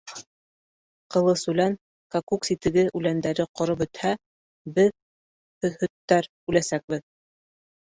Ҡылысүлән, 1.15 1.75
Кәкүк 2.15 2.49
ситеге 2.51 2.87
үләндәре 3.01 3.47
ҡороп 3.61 3.85
бөтһә, 3.85 4.17
беҙ, 4.81 4.93
һөҙһөттәр, 5.71 6.35
үләсәкбеҙ! 6.53 7.11